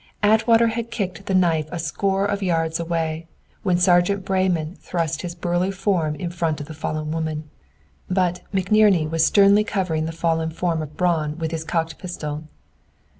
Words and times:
Atwater 0.23 0.69
had 0.69 0.89
kicked 0.89 1.27
the 1.27 1.35
knife 1.35 1.67
a 1.71 1.77
score 1.77 2.25
of 2.25 2.41
yards 2.41 2.79
away, 2.79 3.27
when 3.61 3.77
Sergeant 3.77 4.25
Breyman 4.25 4.77
thrust 4.79 5.21
his 5.21 5.35
burly 5.35 5.69
form 5.69 6.15
in 6.15 6.31
front 6.31 6.59
of 6.59 6.65
the 6.65 6.73
fallen 6.73 7.11
woman. 7.11 7.51
But, 8.09 8.41
McNerney 8.51 9.07
was 9.07 9.23
sternly 9.23 9.63
covering 9.63 10.07
the 10.07 10.11
fallen 10.11 10.49
form 10.49 10.81
of 10.81 10.97
Braun 10.97 11.37
with 11.37 11.51
his 11.51 11.63
cocked 11.63 11.99
pistol. 11.99 12.45